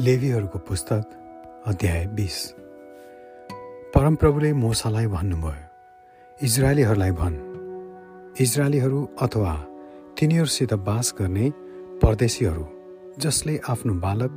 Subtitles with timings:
[0.00, 2.34] लेवीहरूको पुस्तक अध्याय बिस।
[3.94, 7.36] परमप्रभुले मोसालाई भन्नुभयो इजरायलीहरूलाई भन्।
[8.40, 9.54] इजरायलीहरू अथवा
[10.18, 11.50] तिनीहरूसित बास गर्ने
[12.02, 12.64] परदेशीहरू
[13.18, 14.32] जसले आफ्नो बालक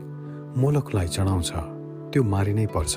[0.58, 1.52] मोलकलाई चढाउँछ
[2.12, 2.96] त्यो मारिनै पर्छ।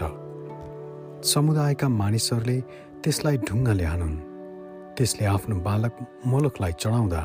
[1.29, 2.59] समुदायका मानिसहरूले
[3.05, 4.17] त्यसलाई ढुङ्गाले हानुन्।
[4.96, 5.95] त्यसले आफ्नो बालक
[6.27, 7.23] मोलकलाई चढाउँदा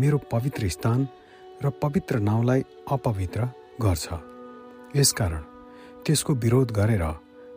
[0.00, 1.08] मेरो पवित्र स्थान
[1.64, 3.40] र पवित्र नाउँलाई अपवित्र
[3.82, 4.31] गर्छ।
[4.96, 5.42] यसकारण
[6.04, 7.04] त्यसको विरोध गरेर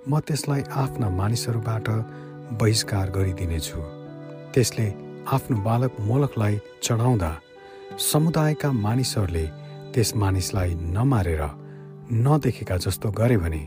[0.07, 1.87] म त्यसलाई आफ्ना मानिसहरूबाट
[2.59, 3.79] बहिष्कार गरिदिनेछु।
[4.53, 4.87] त्यसले
[5.35, 7.31] आफ्नो बालक मोलकलाई चढाउँदा
[8.11, 9.45] समुदायका मानिसहरूले
[9.93, 11.43] त्यस मानिसलाई नमारेर
[12.25, 13.63] नदेखेका जस्तो गरे भने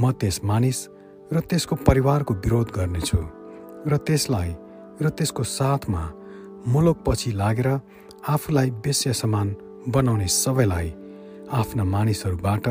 [0.00, 0.78] म त्यस मानिस
[1.32, 3.20] र त्यसको परिवारको विरोध गर्नेछु
[3.90, 4.50] र त्यसलाई
[5.02, 6.02] र त्यसको साथमा
[6.72, 7.68] मुलुकपछि लागेर
[8.28, 9.48] आफूलाई बेस्य समान
[9.94, 10.88] बनाउने सबैलाई
[11.52, 12.66] आफ्ना मानिसहरूबाट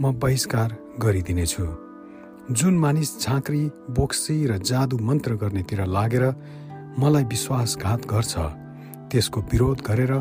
[0.00, 0.70] म बहिष्कार
[1.02, 1.64] गरिदिनेछु।
[2.50, 6.24] जुन मानिस झाँक्री बोक्सी र जादु मन्त्र गर्नेतिर लागेर
[6.98, 8.34] मलाई विश्वासघात गर्छ
[9.10, 10.12] त्यसको विरोध गरेर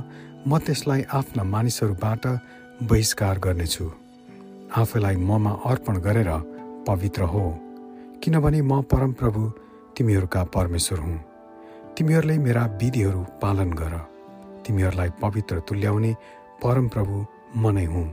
[0.48, 2.26] म त्यसलाई आफ्ना मानिसहरूबाट
[2.90, 3.86] बहिष्कार गर्नेछु।
[4.82, 6.30] आफूलाई ममा अर्पण गरेर
[6.88, 7.44] पवित्र हो
[8.24, 9.42] किनभने म परमप्रभु
[9.98, 11.20] तिमीहरूका परमेश्वर हुँ।
[11.98, 13.94] तिमीहरूले मेरा विधिहरू पालन गर।
[14.66, 16.12] तिमीहरूलाई पवित्र तुल्याउने
[16.64, 18.08] परमप्रभु म नै हुँ।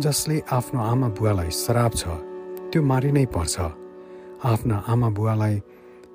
[0.00, 2.04] जसले आफ्नो आमा बुवालाई श्राप छ
[2.70, 3.56] त्यो मारिनै पर्छ।
[4.44, 5.56] आफ्ना आमा बुवालाई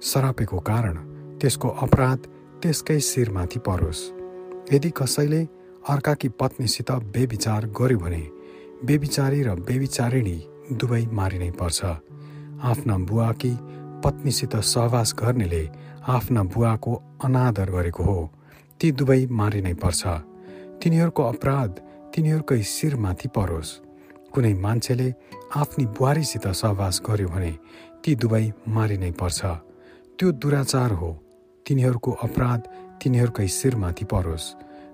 [0.02, 0.96] सरापेको कारण
[1.40, 2.20] त्यसको अपराध
[2.62, 4.02] त्यसकै शिरमाथि परोस्।
[4.74, 5.42] यदि कसैले
[5.90, 8.24] अर्काकी पत्नीसित बेविचार गर्यो भने
[8.86, 10.38] बेविचारी र बेविचारिणी
[10.74, 11.80] दुवै मारिनै पर्छ।
[12.62, 13.54] आफ्ना बुवाकी
[14.04, 15.64] पत्नीसित सहवास गर्नेले
[16.08, 18.20] आफ्ना बुवाको अनादर गरेको हो
[18.80, 20.02] ती दुवै मारिनै पर्छ।
[20.82, 21.72] तिनीहरूको अपराध
[22.18, 23.72] तिनीहरूकै शिरमाथि परोस्।
[24.34, 25.14] कुनै मान्छेले
[25.56, 27.52] आफ्नी बुहारीसित सहवास गर्यो भने
[28.02, 29.40] ती दुवै मारिनै पर्छ।
[30.18, 31.10] त्यो दुराचार हो।
[31.66, 32.62] तिनीहरूको अपराध
[33.02, 34.46] तिनीहरूकै शिरमाथि परोस्।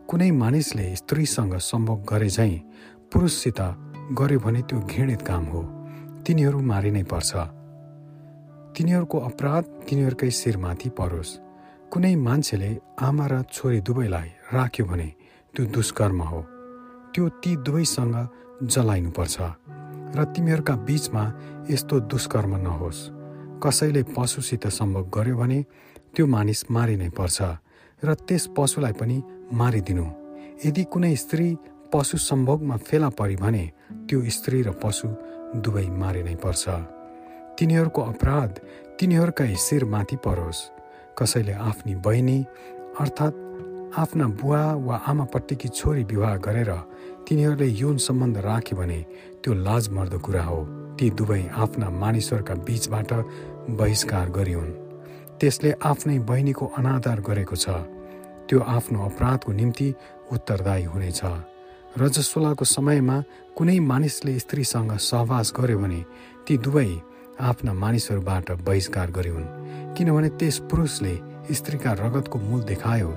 [0.07, 2.59] कुनै मानिसले स्त्रीसँग सम्भोग गरे झैँ
[3.11, 3.59] पुरुषसित
[4.19, 5.61] गर्यो भने त्यो घृणित काम हो।
[6.27, 7.31] तिनीहरू मारिनै पर्छ।
[8.75, 11.39] तिनीहरूको अपराध तिनीहरूकै शिरमाथि परोस्।
[11.91, 15.09] कुनै मान्छेले आमा र छोरी दुवैलाई राख्यो भने
[15.55, 16.52] त्यो दुष्कर्म हो।
[17.13, 18.15] त्यो ती दुवैसँग
[18.63, 19.37] जलाइनुपर्छ
[20.17, 21.23] र तिमीहरूका बिचमा
[21.69, 22.99] यस्तो दुष्कर्म नहोस्।
[23.63, 25.59] कसैले पशुसित सम्भोग गर्यो भने
[26.13, 27.37] त्यो मानिस मारिनै पर्छ
[28.03, 29.17] र त्यस पशुलाई पनि
[29.53, 30.05] मारिदिनु।
[30.65, 31.47] यदि कुनै स्त्री
[31.93, 33.63] पशु सम्भोगमा फेला परी भने
[34.09, 35.07] त्यो स्त्री र पशु
[35.61, 36.65] दुवै मारिनै पर्छ।
[37.57, 38.51] तिनीहरूको अपराध
[38.97, 40.59] तिनीहरूकै शिरमाथि परोस्।
[41.17, 42.39] कसैले आफ्नी बहिनी
[43.01, 43.41] अर्थात्
[43.93, 46.71] आफ्ना बुवा वा आमापट्टिकी छोरी विवाह गरेर
[47.27, 48.99] तिनीहरूले यौन सम्बन्ध राख्यो भने
[49.43, 50.59] त्यो लाजमर्दो कुरा हो।
[50.97, 53.11] ती दुवै आफ्ना मानिसहरूका बीचबाट
[53.79, 54.71] बहिष्कार गरिउन्
[55.39, 57.65] त्यसले आफ्नै बहिनीको अनादर गरेको छ।
[58.47, 59.87] त्यो आफ्नो अपराधको निम्ति
[60.31, 61.21] उत्तरदायी हुनेछ।
[62.01, 63.17] रजस्वलाको समयमा
[63.57, 66.01] कुनै मानिसले स्त्रीसँग सहवास गर्यो भने
[66.45, 66.89] ती दुवै
[67.39, 69.51] आफ्ना मानिसहरूबाट बहिष्कार गरिउन्
[69.95, 71.13] किनभने त्यस पुरुषले
[71.51, 73.11] स्त्रीका रगतको मूल देखायो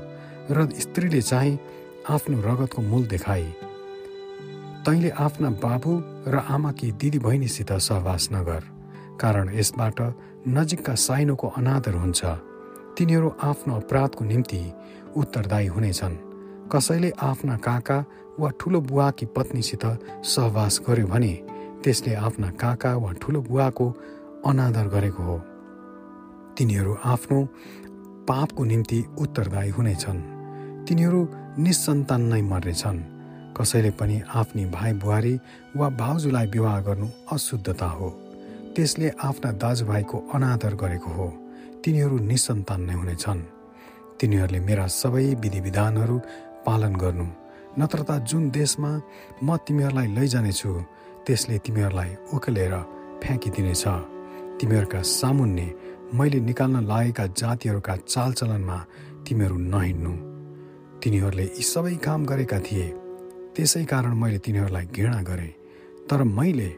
[0.50, 1.59] र स्त्रीले चाहिँ
[2.09, 3.47] आफ्नो रगतको मूल देखाए।
[4.87, 5.93] तैँले आफ्ना बाबु
[6.31, 8.63] र आमाकी दिदी बहिनीसित सहवास नगर
[9.19, 9.99] कारण यसबाट
[10.47, 12.23] नजिकका साइनोको अनादर हुन्छ।
[12.95, 14.61] तिनीहरू आफ्नो अपराधको निम्ति
[15.17, 16.15] उत्तरदायी हुनेछन्।
[16.71, 17.99] कसैले आफ्ना काका
[18.39, 19.85] वा ठुलो बुवाकी पत्नीसित
[20.25, 21.33] सहवास गर्यो भने
[21.83, 23.87] त्यसले आफ्ना काका वा ठुलो बुवाको
[24.47, 25.39] अनादर गरेको हो।
[26.55, 27.43] तिनीहरू आफ्नो
[28.31, 30.25] पापको निम्ति उत्तरदायी हुनेछन्।
[30.87, 31.21] तिनीहरू
[31.59, 33.16] निसन्तान नै मर्नेछन्।
[33.56, 35.34] कसैले पनि आफ्नी भाइ बुहारी
[35.77, 38.09] वा भाउजूलाई विवाह गर्नु अशुद्धता हो।
[38.77, 41.28] त्यसले आफ्ना दाजुभाइको अनादर गरेको हो।
[41.84, 43.41] तिनीहरू निसन्तान नै हुनेछन्।
[44.20, 46.17] तिनीहरूले मेरा सबै विधि विधानहरू
[46.67, 47.26] पालन गर्नु।
[47.81, 48.91] नत्र त जुन देशमा
[49.43, 50.70] म तिमीहरूलाई लैजानेछु
[51.26, 52.75] त्यसले तिमीहरूलाई उकेलेर
[53.23, 53.85] फ्याँकिदिनेछ।
[54.61, 55.67] तिमीहरूका सामुन्ने
[56.14, 58.79] मैले निकाल्न लागेका जातिहरूका चालचलनमा
[59.25, 60.12] तिमीहरू नहिँड्नु।
[61.00, 63.06] तिनीहरूले यी सबै काम गरेका थिए।
[63.56, 65.53] त्यसै कारण मैले तिनीहरूलाई घृणा गरेँ।
[66.08, 66.70] तर मैले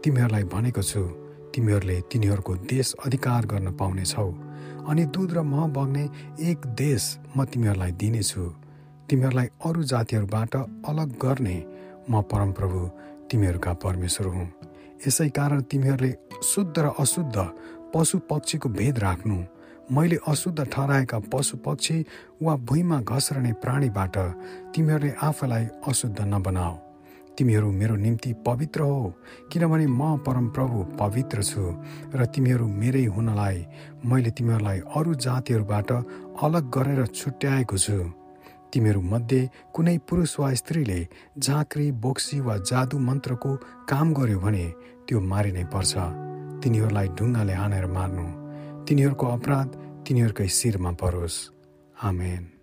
[0.00, 1.02] तिमीहरूलाई भनेको छु
[1.52, 4.30] तिमीहरूले तिनीहरूको देश अधिकार गर्न पाउनेछौ
[4.88, 6.04] अनि दुध र मह बग्ने
[6.40, 7.02] एक देश
[7.36, 8.44] म तिमीहरूलाई दिनेछु।
[9.08, 10.54] तिमीहरूलाई अरू जातिहरूबाट
[10.90, 11.56] अलग गर्ने
[12.10, 12.80] म परमप्रभु
[13.28, 14.48] तिमीहरूका परमेश्वर हुँ।
[15.06, 17.36] यसै कारण तिमीहरूले शुद्ध र अशुद्ध
[17.92, 19.36] पशु पक्षीको भेद राख्नु।
[19.92, 22.04] मैले अशुद्ध ठहराएका पशु पक्षी
[22.42, 24.16] वा भुइँमा घस्रने प्राणीबाट
[24.74, 26.74] तिमीहरूले आफूलाई अशुद्ध नबनाऊ।
[27.38, 29.14] तिमीहरू मेरो निम्ति पवित्र हो
[29.52, 31.62] किनभने म परमप्रभु पवित्र छु
[32.14, 33.64] र तिमीहरू मेरै हुनलाई
[34.04, 35.92] मैले तिमीहरूलाई अरू जातिहरूबाट
[36.42, 37.98] अलग गरेर छुट्याएको छु।
[38.72, 41.00] तिमीहरू मध्ये कुनै पुरुष वा स्त्रीले
[41.38, 43.54] झाँक्री बोक्सी वा जादु मन्त्रको
[43.88, 44.66] काम गर्यो भने
[45.06, 45.92] त्यो मारिनै पर्छ।
[46.64, 48.26] तिनीहरूलाई ढुङ्गाले हानेर मार्नु।
[48.86, 49.68] तिनीहरूको अपराध
[50.06, 51.36] तिनीहरूकै शिरमा परोस्।
[52.02, 52.55] आमेन।